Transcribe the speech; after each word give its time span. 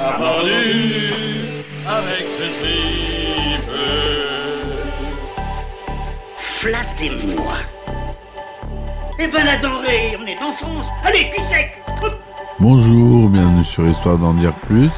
On 0.00 0.02
a 0.02 0.12
pendu 0.12 1.64
avec 1.86 2.26
ce 2.30 2.44
tripe. 2.58 3.70
Flattez-moi. 6.38 7.52
Eh 9.18 9.28
ben 9.28 9.44
la 9.44 9.56
denrée, 9.58 10.16
on 10.18 10.26
est 10.26 10.42
en 10.42 10.52
France. 10.52 10.88
Allez, 11.04 11.28
cul 11.28 11.42
sec 11.46 11.82
Bonjour, 12.58 13.28
bienvenue 13.28 13.64
sur 13.64 13.86
Histoire 13.86 14.16
d'en 14.16 14.32
dire 14.32 14.54
plus. 14.54 14.90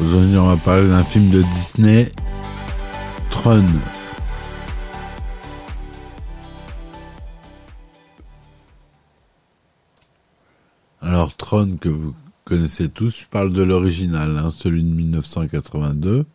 Aujourd'hui, 0.00 0.36
on 0.36 0.48
va 0.48 0.56
parler 0.58 0.88
d'un 0.90 1.04
film 1.04 1.30
de 1.30 1.40
Disney, 1.42 2.10
Tron. 3.30 3.64
Alors, 11.00 11.34
Tron, 11.36 11.78
que 11.80 11.88
vous 11.88 12.14
connaissez 12.46 12.88
tous, 12.88 13.22
je 13.22 13.26
parle 13.26 13.52
de 13.52 13.62
l'original, 13.62 14.38
hein, 14.38 14.52
celui 14.56 14.84
de 14.84 14.88
1982. 14.88 16.26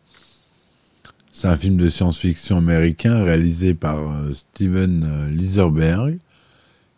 C'est 1.32 1.48
un 1.48 1.56
film 1.56 1.78
de 1.78 1.88
science-fiction 1.88 2.58
américain 2.58 3.24
réalisé 3.24 3.72
par 3.72 3.98
euh, 3.98 4.34
Steven 4.34 5.04
euh, 5.04 5.30
Liserberg, 5.30 6.18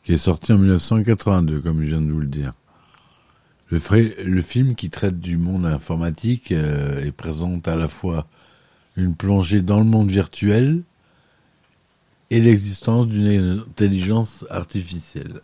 qui 0.02 0.14
est 0.14 0.18
sorti 0.18 0.52
en 0.52 0.58
1982, 0.58 1.60
comme 1.60 1.80
je 1.82 1.86
viens 1.86 2.00
de 2.00 2.10
vous 2.10 2.20
le 2.20 2.26
dire. 2.26 2.54
Le 3.70 4.40
film 4.40 4.74
qui 4.74 4.90
traite 4.90 5.20
du 5.20 5.38
monde 5.38 5.64
informatique 5.64 6.50
euh, 6.50 7.04
et 7.04 7.12
présente 7.12 7.68
à 7.68 7.76
la 7.76 7.88
fois 7.88 8.26
une 8.96 9.14
plongée 9.14 9.62
dans 9.62 9.78
le 9.78 9.86
monde 9.86 10.10
virtuel 10.10 10.82
et 12.30 12.40
l'existence 12.40 13.06
d'une 13.06 13.62
intelligence 13.68 14.44
artificielle. 14.50 15.40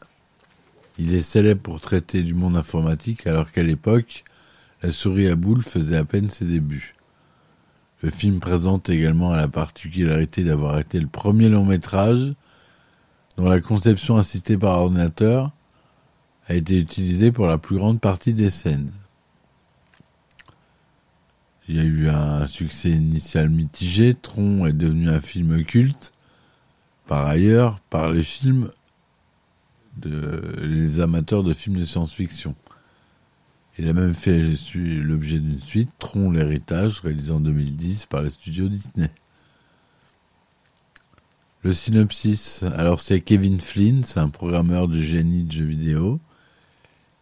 Il 1.03 1.15
est 1.15 1.23
célèbre 1.23 1.62
pour 1.62 1.81
traiter 1.81 2.23
du 2.23 2.34
monde 2.34 2.59
informatique 2.59 3.27
alors 3.27 3.51
qu'à 3.51 3.62
l'époque, 3.62 4.23
la 4.83 4.91
souris 4.91 5.29
à 5.29 5.34
boules 5.34 5.62
faisait 5.62 5.97
à 5.97 6.05
peine 6.05 6.29
ses 6.29 6.45
débuts. 6.45 6.95
Le 8.03 8.11
film 8.11 8.39
présente 8.39 8.91
également 8.91 9.34
la 9.34 9.48
particularité 9.48 10.45
d'avoir 10.45 10.79
été 10.79 11.01
le 11.01 11.07
premier 11.07 11.48
long 11.48 11.65
métrage 11.65 12.34
dont 13.39 13.48
la 13.48 13.62
conception 13.62 14.19
assistée 14.19 14.59
par 14.59 14.79
ordinateur 14.79 15.53
a 16.48 16.55
été 16.55 16.79
utilisée 16.79 17.33
pour 17.33 17.47
la 17.47 17.57
plus 17.57 17.79
grande 17.79 18.03
partie 18.03 18.35
des 18.35 18.51
scènes. 18.51 18.92
Il 21.67 21.77
y 21.77 21.81
a 21.81 21.85
eu 21.85 22.11
un 22.11 22.47
succès 22.47 22.91
initial 22.91 23.48
mitigé, 23.48 24.12
Tron 24.12 24.67
est 24.67 24.75
devenu 24.75 25.09
un 25.09 25.20
film 25.20 25.64
culte, 25.64 26.12
par 27.07 27.27
ailleurs, 27.27 27.81
par 27.89 28.11
les 28.11 28.23
films 28.23 28.69
de 29.96 30.56
les 30.62 31.00
amateurs 31.00 31.42
de 31.42 31.52
films 31.52 31.78
de 31.78 31.84
science-fiction. 31.84 32.55
Il 33.78 33.88
a 33.88 33.92
même 33.92 34.14
fait 34.14 34.42
l'objet 34.74 35.38
d'une 35.38 35.60
suite, 35.60 35.91
Tron 35.98 36.30
l'héritage, 36.30 37.00
réalisé 37.00 37.33
en 37.33 37.41
2010 37.41 38.06
par 38.06 38.22
les 38.22 38.30
studios 38.30 38.68
Disney. 38.68 39.11
Le 41.62 41.73
synopsis, 41.73 42.62
alors 42.62 43.00
c'est 43.00 43.20
Kevin 43.20 43.61
Flynn, 43.61 44.05
c'est 44.05 44.20
un 44.20 44.29
programmeur 44.29 44.89
de 44.89 45.00
génie 45.00 45.45
de 45.45 45.52
jeux 45.52 45.64
vidéo. 45.64 46.20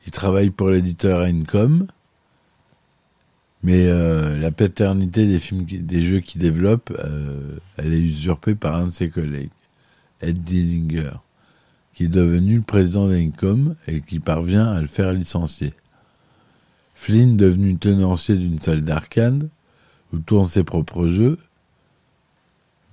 Il 0.06 0.12
travaille 0.12 0.50
pour 0.50 0.70
l'éditeur 0.70 1.26
Encom, 1.26 1.86
mais 3.62 3.86
euh, 3.88 4.38
la 4.38 4.50
paternité 4.50 5.26
des 5.26 5.38
films, 5.38 5.64
des 5.64 6.00
jeux 6.00 6.20
qu'il 6.20 6.40
développe, 6.40 6.92
euh, 7.04 7.58
elle 7.76 7.92
est 7.92 8.00
usurpée 8.00 8.54
par 8.54 8.76
un 8.76 8.86
de 8.86 8.90
ses 8.90 9.10
collègues, 9.10 9.50
Ed 10.22 10.42
Dillinger, 10.42 11.18
qui 11.98 12.04
est 12.04 12.06
devenu 12.06 12.60
président 12.60 13.08
d'Encom 13.08 13.74
et 13.88 14.02
qui 14.02 14.20
parvient 14.20 14.68
à 14.68 14.80
le 14.80 14.86
faire 14.86 15.12
licencier. 15.12 15.74
Flynn, 16.94 17.36
devenu 17.36 17.76
tenancier 17.76 18.36
d'une 18.36 18.60
salle 18.60 18.82
d'arcade, 18.82 19.48
où 20.12 20.18
tourne 20.18 20.46
ses 20.46 20.62
propres 20.62 21.08
jeux, 21.08 21.40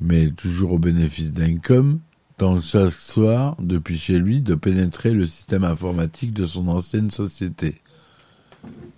mais 0.02 0.32
toujours 0.32 0.72
au 0.72 0.80
bénéfice 0.80 1.34
d'Encom, 1.34 2.00
tente 2.38 2.64
chaque 2.64 2.94
soir, 2.94 3.56
depuis 3.60 4.00
chez 4.00 4.18
lui, 4.18 4.42
de 4.42 4.56
pénétrer 4.56 5.12
le 5.12 5.28
système 5.28 5.66
informatique 5.66 6.34
de 6.34 6.48
son 6.48 6.68
ancienne 6.68 7.12
société, 7.12 7.80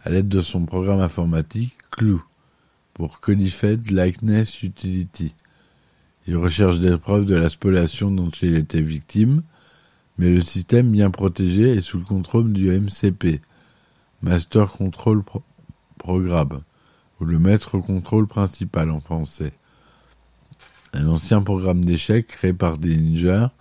à 0.06 0.10
l'aide 0.10 0.30
de 0.30 0.40
son 0.40 0.66
programme 0.66 1.02
informatique 1.02 1.74
Clou, 1.92 2.24
pour 2.94 3.20
Codified 3.20 3.92
Likeness 3.92 4.64
Utility. 4.64 5.36
Il 6.28 6.38
recherche 6.38 6.80
des 6.80 6.98
preuves 6.98 7.26
de 7.26 7.36
la 7.36 7.50
spoliation 7.50 8.10
dont 8.10 8.30
il 8.30 8.56
était 8.56 8.80
victime, 8.80 9.44
mais 10.18 10.30
le 10.30 10.42
système 10.42 10.92
bien 10.92 11.12
protégé 11.12 11.76
est 11.76 11.82
sous 11.82 12.00
le 12.00 12.06
contrôle 12.06 12.52
du 12.54 12.70
MCP, 12.72 13.42
Master 14.22 14.72
Control 14.72 15.24
Pro- 15.24 15.44
Programme, 15.98 16.62
ou 17.20 17.26
le 17.26 17.40
maître 17.40 17.78
contrôle 17.80 18.28
principal 18.28 18.92
en 18.92 19.00
français 19.00 19.54
un 20.94 21.08
ancien 21.08 21.42
programme 21.42 21.86
d'échecs 21.86 22.28
créé 22.28 22.54
par 22.54 22.78
des 22.78 22.96
ninjas 22.96 23.52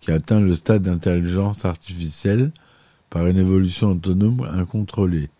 qui 0.00 0.10
atteint 0.10 0.40
le 0.40 0.54
stade 0.54 0.82
d'intelligence 0.82 1.64
artificielle 1.64 2.52
par 3.10 3.26
une 3.26 3.38
évolution 3.38 3.92
autonome 3.92 4.46
incontrôlée. 4.52 5.30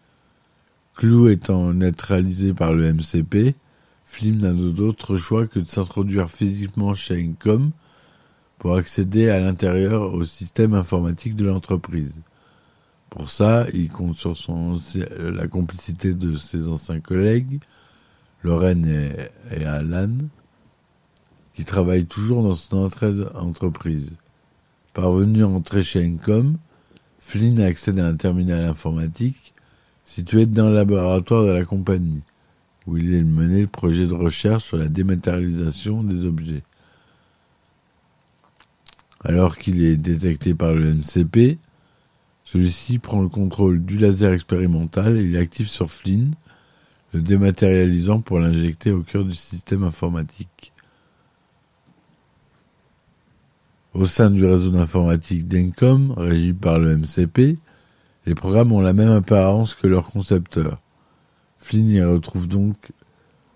Clou 0.94 1.28
étant 1.28 1.72
neutralisé 1.74 2.54
par 2.54 2.72
le 2.72 2.92
MCP, 2.92 3.56
Flim 4.06 4.38
n'a 4.38 4.52
d'autre 4.52 5.16
choix 5.16 5.46
que 5.46 5.58
de 5.58 5.66
s'introduire 5.66 6.30
physiquement 6.30 6.94
chez 6.94 7.22
Encom 7.22 7.72
pour 8.58 8.76
accéder 8.76 9.30
à 9.30 9.40
l'intérieur 9.40 10.14
au 10.14 10.24
système 10.24 10.74
informatique 10.74 11.36
de 11.36 11.44
l'entreprise. 11.44 12.14
Pour 13.10 13.30
ça, 13.30 13.66
il 13.72 13.90
compte 13.90 14.16
sur 14.16 14.36
son, 14.36 14.78
la 15.18 15.46
complicité 15.46 16.14
de 16.14 16.36
ses 16.36 16.68
anciens 16.68 17.00
collègues, 17.00 17.60
Lorraine 18.42 18.86
et, 18.86 19.60
et 19.60 19.64
Alan, 19.64 20.10
qui 21.54 21.64
travaille 21.64 22.06
toujours 22.06 22.42
dans 22.42 22.54
son 22.54 22.88
entreprise. 23.34 24.10
Parvenu 24.92 25.44
à 25.44 25.48
entrer 25.48 25.82
chez 25.82 26.04
Encom, 26.04 26.56
Flynn 27.18 27.60
accède 27.60 27.98
à 27.98 28.06
un 28.06 28.16
terminal 28.16 28.64
informatique 28.64 29.54
situé 30.04 30.46
dans 30.46 30.68
le 30.68 30.74
laboratoire 30.74 31.44
de 31.44 31.50
la 31.50 31.64
compagnie, 31.64 32.22
où 32.86 32.96
il 32.96 33.14
est 33.14 33.22
mené 33.22 33.62
le 33.62 33.66
projet 33.66 34.06
de 34.06 34.14
recherche 34.14 34.64
sur 34.64 34.76
la 34.76 34.88
dématérialisation 34.88 36.02
des 36.02 36.24
objets. 36.24 36.62
Alors 39.24 39.56
qu'il 39.56 39.82
est 39.82 39.96
détecté 39.96 40.54
par 40.54 40.74
le 40.74 40.92
MCP, 40.92 41.58
celui-ci 42.44 42.98
prend 42.98 43.22
le 43.22 43.30
contrôle 43.30 43.82
du 43.82 43.96
laser 43.96 44.32
expérimental 44.32 45.16
et 45.16 45.22
il 45.22 45.36
active 45.38 45.66
sur 45.66 45.90
Flynn, 45.90 46.34
le 47.14 47.20
dématérialisant 47.20 48.20
pour 48.20 48.38
l'injecter 48.38 48.92
au 48.92 49.02
cœur 49.02 49.24
du 49.24 49.34
système 49.34 49.82
informatique. 49.82 50.72
Au 53.94 54.04
sein 54.04 54.28
du 54.28 54.44
réseau 54.44 54.70
d'informatique 54.70 55.48
d'Encom, 55.48 56.12
régi 56.16 56.52
par 56.52 56.78
le 56.78 56.96
MCP, 56.96 57.56
les 58.26 58.34
programmes 58.34 58.72
ont 58.72 58.80
la 58.80 58.92
même 58.92 59.12
apparence 59.12 59.74
que 59.74 59.86
leurs 59.86 60.06
concepteurs. 60.06 60.80
Flynn 61.58 61.88
y 61.88 62.02
retrouve 62.02 62.46
donc 62.46 62.76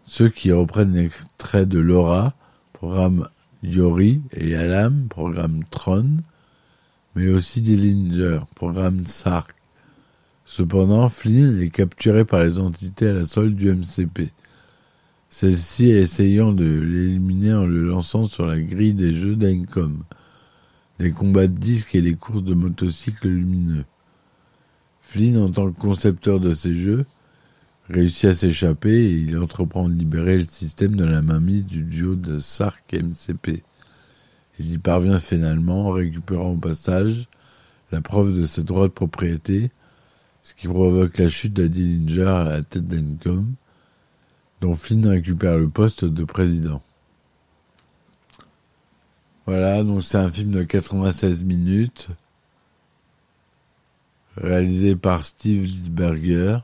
ceux 0.06 0.30
qui 0.30 0.50
reprennent 0.50 0.94
les 0.94 1.10
traits 1.36 1.68
de 1.68 1.78
Laura, 1.78 2.32
programme 2.72 3.28
Yori, 3.62 4.22
et 4.32 4.54
Alam, 4.54 5.08
programme 5.08 5.64
Tron, 5.70 6.18
mais 7.14 7.28
aussi 7.28 7.60
Dillinger, 7.60 8.40
programme 8.54 9.06
Sark. 9.06 9.54
Cependant, 10.44 11.08
Flynn 11.08 11.60
est 11.60 11.70
capturé 11.70 12.24
par 12.24 12.42
les 12.42 12.58
entités 12.58 13.08
à 13.08 13.12
la 13.12 13.26
solde 13.26 13.54
du 13.54 13.70
MCP. 13.70 14.32
Celle-ci 15.28 15.90
essayant 15.90 16.52
de 16.52 16.64
l'éliminer 16.64 17.52
en 17.52 17.66
le 17.66 17.82
lançant 17.82 18.24
sur 18.24 18.46
la 18.46 18.58
grille 18.58 18.94
des 18.94 19.12
jeux 19.12 19.36
d'Encom, 19.36 20.04
les 20.98 21.10
combats 21.10 21.48
de 21.48 21.58
disques 21.58 21.94
et 21.94 22.00
les 22.00 22.14
courses 22.14 22.44
de 22.44 22.54
motocycles 22.54 23.28
lumineux. 23.28 23.84
Flynn, 25.00 25.36
en 25.36 25.50
tant 25.50 25.70
que 25.70 25.78
concepteur 25.78 26.40
de 26.40 26.52
ces 26.52 26.74
jeux, 26.74 27.04
réussit 27.88 28.26
à 28.26 28.34
s'échapper 28.34 28.90
et 28.90 29.12
il 29.12 29.38
entreprend 29.38 29.88
de 29.88 29.94
libérer 29.94 30.38
le 30.38 30.46
système 30.46 30.96
de 30.96 31.04
la 31.04 31.22
mainmise 31.22 31.64
du 31.64 31.82
duo 31.82 32.14
de 32.14 32.38
Sark 32.38 32.92
MCP. 32.92 33.62
Il 34.58 34.72
y 34.72 34.78
parvient 34.78 35.18
finalement 35.18 35.88
en 35.88 35.90
récupérant 35.92 36.52
au 36.52 36.56
passage 36.56 37.28
la 37.92 38.00
preuve 38.00 38.36
de 38.36 38.46
ses 38.46 38.62
droits 38.62 38.88
de 38.88 38.92
propriété 38.92 39.70
ce 40.48 40.54
qui 40.54 40.66
provoque 40.66 41.18
la 41.18 41.28
chute 41.28 41.52
de 41.52 41.66
Dillinger 41.66 42.26
à 42.26 42.44
la 42.44 42.62
tête 42.62 42.86
d'Encom, 42.86 43.52
dont 44.62 44.72
Flynn 44.72 45.06
récupère 45.06 45.58
le 45.58 45.68
poste 45.68 46.06
de 46.06 46.24
président. 46.24 46.82
Voilà, 49.44 49.84
donc 49.84 50.02
c'est 50.02 50.16
un 50.16 50.30
film 50.30 50.52
de 50.52 50.62
96 50.62 51.44
minutes, 51.44 52.08
réalisé 54.38 54.96
par 54.96 55.26
Steve 55.26 55.64
Lisberger. 55.64 56.60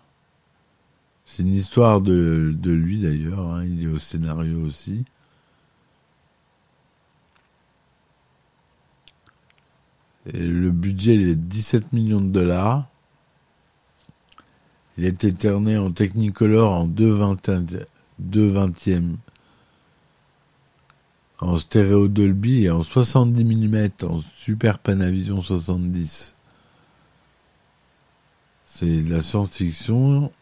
C'est 1.24 1.42
une 1.42 1.54
histoire 1.54 2.00
de, 2.00 2.54
de 2.56 2.70
lui 2.70 2.98
d'ailleurs, 3.00 3.40
hein, 3.40 3.64
il 3.64 3.84
est 3.84 3.88
au 3.88 3.98
scénario 3.98 4.60
aussi. 4.60 5.04
Et 10.26 10.38
le 10.38 10.70
budget 10.70 11.14
il 11.14 11.28
est 11.28 11.34
de 11.34 11.44
17 11.44 11.92
millions 11.92 12.20
de 12.20 12.30
dollars. 12.30 12.88
Il 14.96 15.04
a 15.04 15.08
été 15.08 15.32
tourné 15.32 15.76
en 15.76 15.90
Technicolor 15.90 16.72
en 16.72 16.86
2 16.86 17.08
vingtièmes 18.18 19.16
en 21.40 21.58
stéréo 21.58 22.08
Dolby 22.08 22.64
et 22.64 22.70
en 22.70 22.82
70 22.82 23.44
mm 23.44 23.88
en 24.04 24.20
Super 24.34 24.78
Panavision 24.78 25.40
70. 25.40 26.34
C'est 28.64 29.02
de 29.02 29.10
la 29.10 29.20
science-fiction. 29.20 30.32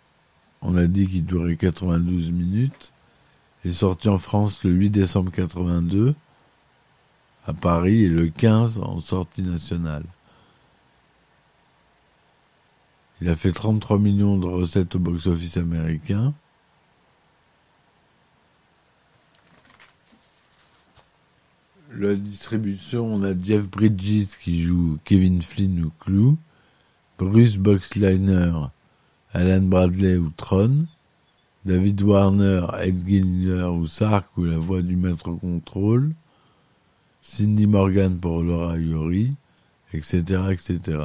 On 0.62 0.76
a 0.76 0.86
dit 0.86 1.08
qu'il 1.08 1.24
durait 1.24 1.56
92 1.56 2.30
minutes. 2.30 2.92
Il 3.64 3.72
est 3.72 3.74
sorti 3.74 4.08
en 4.08 4.18
France 4.18 4.62
le 4.64 4.70
8 4.70 4.90
décembre 4.90 5.30
82, 5.32 6.14
à 7.46 7.52
Paris, 7.52 8.04
et 8.04 8.08
le 8.08 8.28
15 8.28 8.78
en 8.80 8.98
sortie 8.98 9.42
nationale. 9.42 10.04
Il 13.20 13.28
a 13.28 13.36
fait 13.36 13.52
33 13.52 13.98
millions 13.98 14.36
de 14.36 14.46
recettes 14.46 14.96
au 14.96 14.98
box-office 14.98 15.56
américain. 15.56 16.34
La 21.94 22.14
distribution, 22.14 23.14
on 23.14 23.22
a 23.22 23.38
Jeff 23.40 23.68
Bridges 23.68 24.36
qui 24.42 24.62
joue 24.62 24.98
Kevin 25.04 25.42
Flynn 25.42 25.84
ou 25.84 25.92
Clou, 26.00 26.38
Bruce 27.18 27.58
Boxleiner, 27.58 28.52
Alan 29.34 29.62
Bradley 29.62 30.16
ou 30.16 30.30
Tron, 30.36 30.86
David 31.64 32.02
Warner, 32.02 32.66
Ed 32.80 33.02
ou 33.70 33.86
Sark 33.86 34.26
ou 34.36 34.44
la 34.44 34.58
voix 34.58 34.82
du 34.82 34.96
maître 34.96 35.30
contrôle, 35.30 36.12
Cindy 37.22 37.66
Morgan 37.66 38.18
pour 38.18 38.42
Laura 38.42 38.76
Yori, 38.76 39.30
etc., 39.94 40.22
etc. 40.50 40.98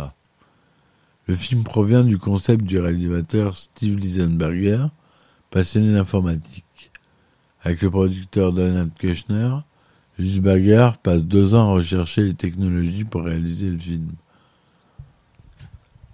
Le 1.28 1.36
film 1.36 1.64
provient 1.64 2.04
du 2.04 2.18
concept 2.18 2.64
du 2.64 2.80
réalisateur 2.80 3.56
Steve 3.56 3.98
Lisenberger, 3.98 4.88
passionné 5.50 5.94
d'informatique. 5.94 6.92
Avec 7.62 7.82
le 7.82 7.90
producteur 7.90 8.52
Donald 8.52 8.92
Kushner, 8.98 9.58
Lisenberger 10.18 10.92
passe 11.02 11.24
deux 11.24 11.54
ans 11.54 11.70
à 11.70 11.74
rechercher 11.74 12.24
les 12.24 12.34
technologies 12.34 13.04
pour 13.04 13.24
réaliser 13.24 13.70
le 13.70 13.78
film. 13.78 14.08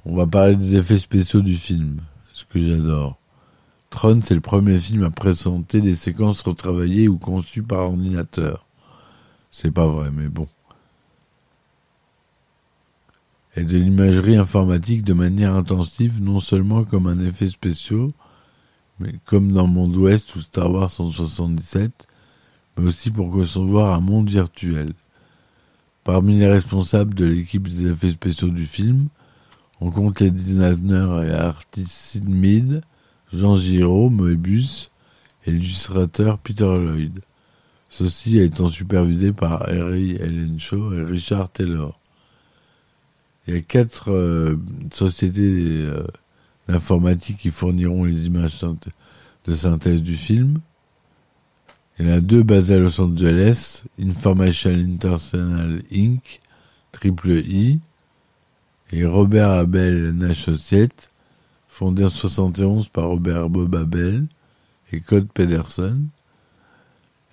On 0.05 0.15
va 0.15 0.27
parler 0.27 0.55
des 0.55 0.75
effets 0.75 1.00
spéciaux 1.00 1.41
du 1.41 1.55
film, 1.55 2.01
ce 2.33 2.44
que 2.45 2.59
j'adore. 2.59 3.17
Tron, 3.89 4.21
c'est 4.23 4.35
le 4.35 4.41
premier 4.41 4.79
film 4.79 5.03
à 5.03 5.11
présenter 5.11 5.79
des 5.81 5.95
séquences 5.95 6.41
retravaillées 6.41 7.07
ou 7.07 7.17
conçues 7.17 7.63
par 7.63 7.81
ordinateur. 7.81 8.65
C'est 9.51 9.71
pas 9.71 9.88
vrai, 9.88 10.09
mais 10.11 10.27
bon 10.27 10.47
et 13.55 13.63
de 13.63 13.77
l'imagerie 13.77 14.35
informatique 14.35 15.03
de 15.03 15.13
manière 15.13 15.53
intensive, 15.53 16.21
non 16.21 16.39
seulement 16.39 16.83
comme 16.83 17.07
un 17.07 17.19
effet 17.19 17.47
spécial, 17.47 18.09
mais 18.99 19.15
comme 19.25 19.51
dans 19.51 19.67
Monde 19.67 19.95
Ouest 19.95 20.35
ou 20.35 20.41
Star 20.41 20.71
Wars 20.71 20.89
177, 20.89 22.07
mais 22.77 22.88
aussi 22.88 23.11
pour 23.11 23.29
concevoir 23.31 23.94
un 23.94 24.01
monde 24.01 24.29
virtuel. 24.29 24.94
Parmi 26.03 26.38
les 26.38 26.47
responsables 26.47 27.13
de 27.13 27.25
l'équipe 27.25 27.67
des 27.67 27.91
effets 27.91 28.11
spéciaux 28.11 28.49
du 28.49 28.65
film, 28.65 29.07
on 29.83 29.91
compte 29.91 30.21
les 30.21 30.31
designers 30.31 31.27
et 31.27 31.31
artistes 31.31 31.91
Sid 31.91 32.30
Mead, 32.30 32.83
Jean 33.33 33.57
Giraud, 33.57 34.09
Moebius 34.09 34.91
et 35.45 35.51
l'illustrateur 35.51 36.38
Peter 36.38 36.63
Lloyd. 36.63 37.19
Ceci 37.89 38.38
étant 38.38 38.69
supervisé 38.69 39.33
par 39.33 39.63
Harry 39.63 40.15
Ellen 40.21 40.57
Shaw 40.57 40.94
et 40.94 41.03
Richard 41.03 41.51
Taylor. 41.51 42.00
Il 43.45 43.56
y 43.56 43.57
a 43.57 43.62
quatre 43.62 44.09
euh, 44.09 44.56
sociétés 44.94 45.41
euh, 45.41 46.07
d'informatique 46.69 47.39
qui 47.39 47.50
fourniront 47.50 48.06
les 48.06 48.25
images 48.25 48.65
de 49.45 49.53
synthèse 49.53 50.01
du 50.01 50.15
film. 50.15 50.62
Il 52.00 52.07
y 52.07 52.09
en 52.09 52.13
a 52.13 52.21
deux 52.21 52.44
basées 52.44 52.75
à 52.75 52.80
Los 52.80 53.01
Angeles, 53.01 53.83
Information 54.01 54.69
International 54.69 55.83
Inc., 55.91 56.39
Triple 56.94 57.39
I, 57.39 57.81
et 58.94 59.06
Robert 59.06 59.50
Abel 59.50 60.16
Associates, 60.30 61.12
fondé 61.68 62.06
en 62.06 62.10
71 62.10 62.90
par 62.90 63.07
Robert 63.07 63.50
Bob 63.50 63.74
Abel 63.75 64.28
et 64.92 65.00
Code 65.00 65.28
Pedersen, 65.34 66.10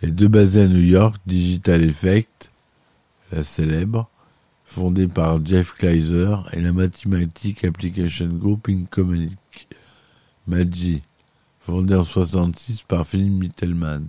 et 0.03 0.07
deux 0.07 0.29
basées 0.29 0.63
à 0.63 0.69
New 0.69 0.81
York, 0.81 1.17
Digital 1.27 1.83
Effect, 1.83 2.51
la 3.31 3.43
célèbre, 3.43 4.09
fondée 4.65 5.07
par 5.07 5.45
Jeff 5.45 5.75
Kleiser, 5.75 6.37
et 6.55 6.61
la 6.63 6.73
Mathematic 6.73 7.63
Application 7.65 8.29
Group 8.29 8.71
Inc. 8.71 8.99
MAGI, 10.47 11.03
fondée 11.61 11.95
en 11.95 12.05
66 12.05 12.83
par 12.89 13.07
Philip 13.07 13.33
Mittelman. 13.33 14.07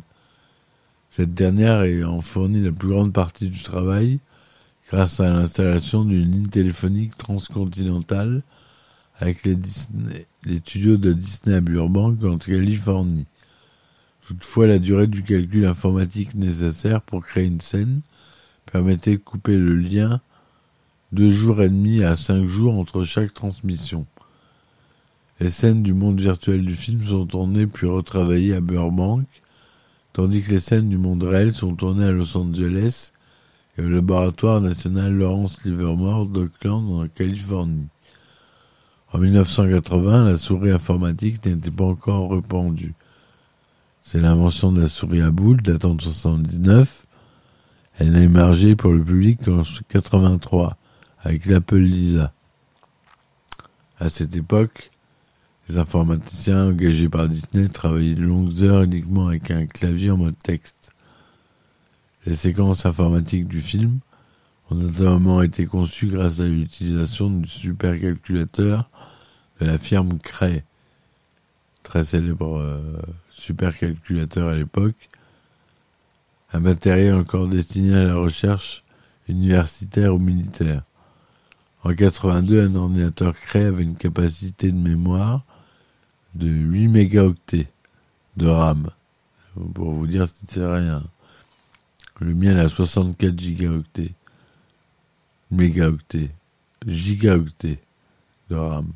Cette 1.09 1.33
dernière 1.33 1.81
ayant 1.81 2.21
fourni 2.21 2.61
la 2.61 2.71
plus 2.71 2.87
grande 2.87 3.11
partie 3.11 3.49
du 3.49 3.61
travail 3.61 4.19
grâce 4.91 5.21
à 5.21 5.29
l'installation 5.29 6.03
d'une 6.03 6.29
ligne 6.29 6.47
téléphonique 6.47 7.17
transcontinentale 7.17 8.43
avec 9.19 9.45
les, 9.45 9.57
studios 10.57 10.97
de 10.97 11.13
Disney 11.13 11.55
à 11.55 11.61
Burbank 11.61 12.21
en 12.25 12.37
Californie. 12.37 13.25
Toutefois, 14.27 14.67
la 14.67 14.79
durée 14.79 15.07
du 15.07 15.23
calcul 15.23 15.65
informatique 15.65 16.35
nécessaire 16.35 17.01
pour 17.01 17.25
créer 17.25 17.45
une 17.45 17.61
scène 17.61 18.01
permettait 18.69 19.11
de 19.11 19.21
couper 19.23 19.55
le 19.55 19.75
lien 19.75 20.19
deux 21.13 21.29
jours 21.29 21.61
et 21.61 21.69
demi 21.69 22.03
à 22.03 22.17
cinq 22.17 22.45
jours 22.47 22.77
entre 22.77 23.03
chaque 23.03 23.33
transmission. 23.33 24.05
Les 25.39 25.51
scènes 25.51 25.83
du 25.83 25.93
monde 25.93 26.19
virtuel 26.19 26.65
du 26.65 26.75
film 26.75 27.01
sont 27.05 27.25
tournées 27.25 27.65
puis 27.65 27.87
retravaillées 27.87 28.55
à 28.55 28.61
Burbank, 28.61 29.25
tandis 30.11 30.41
que 30.41 30.51
les 30.51 30.59
scènes 30.59 30.89
du 30.89 30.97
monde 30.97 31.23
réel 31.23 31.53
sont 31.53 31.75
tournées 31.75 32.05
à 32.05 32.11
Los 32.11 32.35
Angeles 32.35 33.13
et 33.77 33.81
au 33.81 33.89
laboratoire 33.89 34.61
national 34.61 35.13
Lawrence 35.13 35.63
Livermore 35.63 36.25
d'Oakland 36.27 37.01
en 37.01 37.07
Californie. 37.07 37.87
En 39.13 39.19
1980, 39.19 40.25
la 40.25 40.37
souris 40.37 40.71
informatique 40.71 41.45
n'était 41.45 41.71
pas 41.71 41.85
encore 41.85 42.31
répandue. 42.31 42.93
C'est 44.01 44.19
l'invention 44.19 44.71
de 44.71 44.81
la 44.81 44.87
souris 44.87 45.21
à 45.21 45.31
boules 45.31 45.61
datant 45.61 45.95
de 45.95 46.01
79. 46.01 47.05
Elle 47.97 48.11
n'a 48.11 48.21
émergé 48.21 48.75
pour 48.75 48.91
le 48.91 49.03
public 49.03 49.43
qu'en 49.45 49.61
83 49.89 50.77
avec 51.23 51.45
l'Apple 51.45 51.77
Lisa. 51.77 52.33
À 53.99 54.09
cette 54.09 54.35
époque, 54.35 54.89
les 55.69 55.77
informaticiens 55.77 56.69
engagés 56.69 57.09
par 57.09 57.27
Disney 57.27 57.67
travaillaient 57.67 58.15
de 58.15 58.23
longues 58.23 58.63
heures 58.63 58.83
uniquement 58.83 59.27
avec 59.27 59.51
un 59.51 59.65
clavier 59.65 60.11
en 60.11 60.17
mode 60.17 60.39
texte. 60.41 60.90
Les 62.25 62.35
séquences 62.35 62.85
informatiques 62.85 63.47
du 63.47 63.61
film 63.61 63.99
ont 64.69 64.75
notamment 64.75 65.41
été 65.41 65.65
conçues 65.65 66.07
grâce 66.07 66.39
à 66.39 66.45
l'utilisation 66.45 67.31
du 67.31 67.47
supercalculateur 67.47 68.89
de 69.59 69.65
la 69.65 69.79
firme 69.79 70.19
Cray, 70.19 70.63
très 71.81 72.03
célèbre 72.03 72.59
euh, 72.59 73.01
supercalculateur 73.31 74.49
à 74.49 74.53
l'époque, 74.53 75.09
un 76.53 76.59
matériel 76.59 77.15
encore 77.15 77.47
destiné 77.47 77.95
à 77.95 78.03
la 78.03 78.15
recherche 78.15 78.83
universitaire 79.27 80.13
ou 80.13 80.19
militaire. 80.19 80.83
En 81.83 81.95
82, 81.95 82.67
un 82.67 82.75
ordinateur 82.75 83.33
Cray 83.33 83.63
avait 83.63 83.83
une 83.83 83.97
capacité 83.97 84.71
de 84.71 84.77
mémoire 84.77 85.43
de 86.35 86.47
8 86.47 86.87
mégaoctets 86.87 87.71
de 88.37 88.47
RAM. 88.47 88.91
Pour 89.73 89.91
vous 89.91 90.05
dire, 90.05 90.27
c'est 90.27 90.65
rien. 90.65 91.01
Le 92.21 92.35
mien 92.35 92.55
a 92.57 92.69
64 92.69 93.39
gigaoctets. 93.39 94.13
Mégaoctets. 95.49 96.29
Gigaoctets 96.85 97.79
de 98.51 98.55
RAM. 98.55 98.91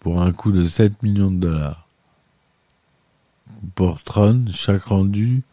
Pour 0.00 0.20
un 0.20 0.32
coût 0.32 0.50
de 0.50 0.64
7 0.64 1.00
millions 1.04 1.30
de 1.30 1.38
dollars. 1.38 1.86
Pour 3.76 4.02
Tron, 4.02 4.46
chaque 4.52 4.82
rendu 4.82 5.44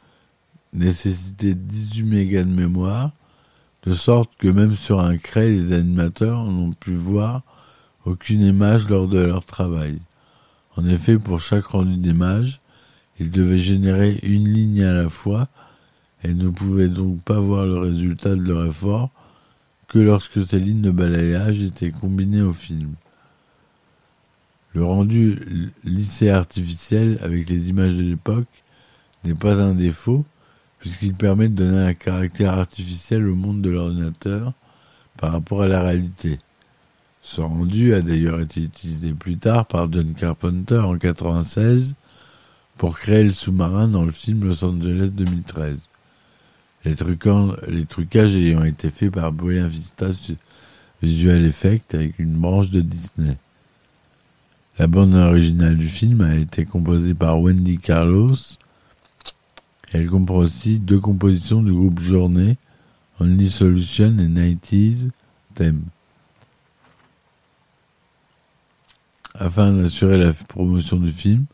nécessitait 0.73 1.53
18 1.53 2.03
mégas 2.03 2.43
de 2.43 2.49
mémoire 2.49 3.11
de 3.83 3.93
sorte 3.93 4.31
que 4.37 4.47
même 4.47 4.75
sur 4.75 5.01
un 5.01 5.17
cray, 5.17 5.55
les 5.55 5.71
animateurs 5.71 6.45
n'ont 6.45 6.71
pu 6.71 6.95
voir 6.95 7.43
aucune 8.05 8.41
image 8.41 8.89
lors 8.89 9.07
de 9.07 9.19
leur 9.19 9.45
travail. 9.45 9.99
En 10.77 10.87
effet, 10.87 11.19
pour 11.19 11.39
chaque 11.39 11.65
rendu 11.65 11.97
d'image, 11.97 12.59
ils 13.19 13.29
devaient 13.29 13.59
générer 13.59 14.19
une 14.23 14.51
ligne 14.51 14.83
à 14.83 14.93
la 14.93 15.09
fois 15.09 15.47
et 16.23 16.33
ne 16.33 16.49
pouvaient 16.49 16.89
donc 16.89 17.21
pas 17.21 17.39
voir 17.39 17.65
le 17.65 17.77
résultat 17.77 18.35
de 18.35 18.41
leur 18.41 18.65
effort 18.65 19.09
que 19.87 19.99
lorsque 19.99 20.45
ces 20.45 20.59
lignes 20.59 20.81
de 20.81 20.91
balayage 20.91 21.61
étaient 21.61 21.91
combinées 21.91 22.41
au 22.41 22.53
film. 22.53 22.95
Le 24.73 24.83
rendu 24.83 25.71
lissé 25.83 26.29
artificiel 26.29 27.19
avec 27.21 27.49
les 27.49 27.69
images 27.69 27.95
de 27.95 28.01
l'époque 28.01 28.47
n'est 29.23 29.35
pas 29.35 29.61
un 29.61 29.75
défaut, 29.75 30.25
puisqu'il 30.79 31.13
permet 31.13 31.47
de 31.47 31.55
donner 31.55 31.85
un 31.85 31.93
caractère 31.93 32.53
artificiel 32.53 33.27
au 33.27 33.35
monde 33.35 33.61
de 33.61 33.69
l'ordinateur 33.69 34.53
par 35.17 35.31
rapport 35.31 35.61
à 35.61 35.67
la 35.67 35.81
réalité. 35.83 36.39
Ce 37.21 37.39
rendu 37.39 37.93
a 37.93 38.01
d'ailleurs 38.01 38.39
été 38.41 38.63
utilisé 38.63 39.13
plus 39.13 39.37
tard 39.37 39.65
par 39.65 39.91
John 39.91 40.13
Carpenter 40.13 40.79
en 40.79 40.93
1996 40.93 41.95
pour 42.77 42.97
créer 42.97 43.23
le 43.23 43.31
sous-marin 43.31 43.87
dans 43.87 44.03
le 44.03 44.11
film 44.11 44.45
Los 44.45 44.65
Angeles 44.65 45.11
2013. 45.13 45.77
Les, 46.85 46.95
les 47.67 47.85
trucages 47.85 48.35
ayant 48.35 48.63
été 48.63 48.89
faits 48.89 49.11
par 49.11 49.31
Buena 49.31 49.67
Vista 49.67 50.07
Visual 51.01 51.45
Effect 51.45 51.95
avec 51.95 52.19
une 52.19 52.33
branche 52.33 52.69
de 52.69 52.81
Disney. 52.81 53.37
La 54.79 54.87
bande 54.87 55.13
originale 55.13 55.77
du 55.77 55.87
film 55.87 56.21
a 56.21 56.35
été 56.35 56.65
composée 56.65 57.13
par 57.13 57.39
Wendy 57.39 57.77
Carlos. 57.77 58.35
Elle 59.93 60.07
comprend 60.07 60.37
aussi 60.37 60.79
deux 60.79 60.99
compositions 60.99 61.61
du 61.61 61.71
groupe 61.71 61.99
Journée, 61.99 62.57
Only 63.19 63.49
Solution 63.49 64.17
et 64.17 64.27
90s 64.27 65.09
Theme. 65.53 65.83
Afin 69.35 69.71
d'assurer 69.71 70.17
la 70.17 70.33
promotion 70.33 70.97
du 70.97 71.11
film, 71.11 71.45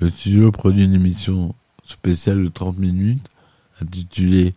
le 0.00 0.10
studio 0.10 0.50
produit 0.50 0.84
une 0.84 0.94
émission 0.94 1.54
spéciale 1.84 2.42
de 2.42 2.48
30 2.48 2.78
minutes 2.78 3.28
intitulée 3.80 4.54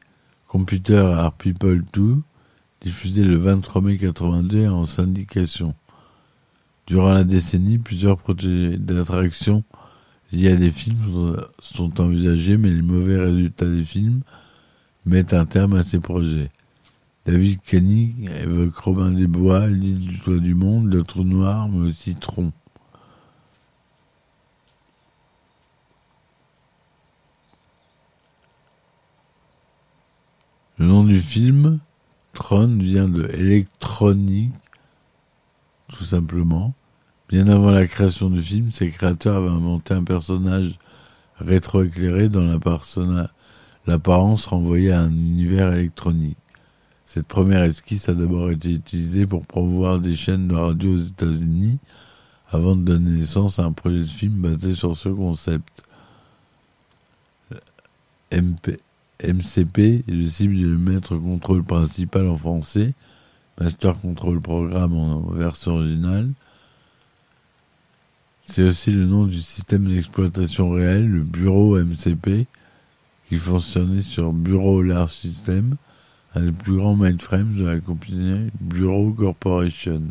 Computer 0.48 0.98
Are 0.98 1.34
People 1.34 1.84
2, 1.94 2.18
diffusée 2.82 3.24
le 3.24 3.36
23 3.36 3.82
mai 3.82 3.98
82 3.98 4.68
en 4.68 4.86
syndication. 4.86 5.76
Durant 6.86 7.14
la 7.14 7.24
décennie, 7.24 7.78
plusieurs 7.78 8.18
projets 8.18 8.78
d'attraction 8.78 9.64
liés 10.32 10.52
à 10.52 10.56
des 10.56 10.72
films 10.72 11.38
sont 11.60 12.00
envisagés, 12.00 12.58
mais 12.58 12.70
les 12.70 12.82
mauvais 12.82 13.18
résultats 13.18 13.70
des 13.70 13.84
films 13.84 14.22
mettent 15.06 15.34
un 15.34 15.46
terme 15.46 15.76
à 15.76 15.84
ces 15.84 16.00
projets. 16.00 16.50
David 17.26 17.60
Kenny 17.62 18.30
évoque 18.42 18.76
Robin 18.78 19.12
des 19.12 19.28
Bois, 19.28 19.68
l'île 19.68 20.00
du 20.00 20.20
toit 20.20 20.40
du 20.40 20.56
monde, 20.56 20.94
le 20.94 21.04
trou 21.04 21.24
noir, 21.24 21.68
mais 21.68 21.90
aussi 21.90 22.16
Tron. 22.16 22.54
Le 30.80 30.86
nom 30.86 31.04
du 31.04 31.20
film, 31.20 31.80
Tron, 32.34 32.78
vient 32.78 33.08
de 33.08 33.28
électronique, 33.34 34.54
tout 35.90 36.04
simplement. 36.04 36.76
Bien 37.30 37.48
avant 37.48 37.72
la 37.72 37.88
création 37.88 38.30
du 38.30 38.42
film, 38.42 38.70
ses 38.72 38.92
créateurs 38.92 39.38
avaient 39.38 39.50
inventé 39.50 39.96
un 39.96 40.04
personnage 40.04 40.78
rétroéclairé 41.40 42.30
dont 42.30 42.46
l'apparence 43.88 44.46
renvoyait 44.46 44.92
à 44.92 45.02
un 45.02 45.12
univers 45.12 45.74
électronique. 45.74 46.38
Cette 47.08 47.28
première 47.28 47.64
esquisse 47.64 48.08
a 48.10 48.14
d'abord 48.14 48.52
été 48.52 48.70
utilisée 48.70 49.26
pour 49.26 49.46
promouvoir 49.46 50.00
des 50.00 50.16
chaînes 50.16 50.48
de 50.48 50.56
radio 50.56 50.94
aux 50.94 50.98
États-Unis 50.98 51.80
avant 52.52 52.76
de 52.76 52.84
donner 52.84 53.18
naissance 53.18 53.60
à 53.60 53.64
un 53.64 53.72
projet 53.72 54.02
de 54.02 54.06
film 54.06 54.42
basé 54.42 54.76
sur 54.76 54.96
ce 54.96 55.10
concept. 55.10 55.84
MCP 59.24 60.04
est 60.08 60.12
le 60.12 60.28
cible 60.28 60.56
du 60.56 60.66
maître 60.66 61.16
contrôle 61.16 61.64
principal 61.64 62.28
en 62.28 62.36
français, 62.36 62.94
Master 63.60 64.00
Control 64.00 64.40
Programme 64.40 64.94
en 64.94 65.22
version 65.32 65.76
originale. 65.76 66.30
C'est 68.46 68.64
aussi 68.64 68.92
le 68.92 69.06
nom 69.06 69.26
du 69.26 69.42
système 69.42 69.88
d'exploitation 69.88 70.70
réel, 70.70 71.08
le 71.08 71.24
bureau 71.24 71.78
MCP, 71.78 72.46
qui 73.28 73.36
fonctionnait 73.36 74.02
sur 74.02 74.32
Bureau 74.32 74.82
Large 74.82 75.12
System, 75.12 75.76
un 76.36 76.42
des 76.42 76.52
plus 76.52 76.78
grands 76.78 76.96
mainframes 76.96 77.56
de 77.56 77.66
la 77.66 77.80
compagnie 77.80 78.50
Bureau 78.62 79.12
Corporation. 79.12 80.04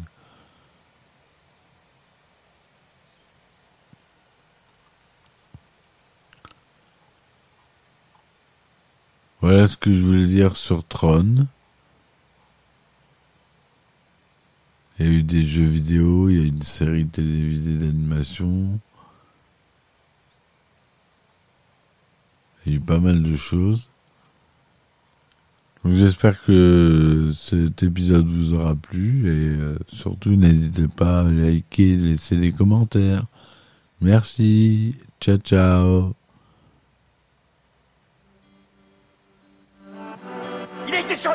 Voilà 9.40 9.68
ce 9.68 9.76
que 9.76 9.92
je 9.92 10.02
voulais 10.02 10.26
dire 10.26 10.56
sur 10.56 10.84
Tron. 10.84 11.46
Il 14.98 15.06
y 15.06 15.08
a 15.08 15.12
eu 15.12 15.22
des 15.22 15.42
jeux 15.42 15.64
vidéo, 15.64 16.30
il 16.30 16.38
y 16.38 16.40
a 16.42 16.46
une 16.46 16.62
série 16.62 17.06
télévisée 17.06 17.76
d'animation. 17.76 18.80
Il 22.64 22.72
y 22.72 22.74
a 22.74 22.78
eu 22.78 22.80
pas 22.80 22.98
mal 22.98 23.22
de 23.22 23.36
choses. 23.36 23.90
Donc 25.84 25.94
j'espère 25.94 26.42
que 26.42 27.30
cet 27.32 27.82
épisode 27.82 28.26
vous 28.26 28.54
aura 28.54 28.74
plu 28.74 29.28
et 29.28 29.60
euh, 29.60 29.78
surtout 29.86 30.34
n'hésitez 30.34 30.88
pas 30.88 31.20
à 31.20 31.30
liker, 31.30 31.96
laisser 31.96 32.36
des 32.36 32.50
commentaires. 32.50 33.24
Merci. 34.00 34.96
Ciao 35.20 35.36
ciao. 35.36 36.25